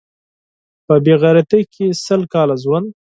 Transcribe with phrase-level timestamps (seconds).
[0.85, 2.87] په بې غیرتۍ کې سل کاله ژوند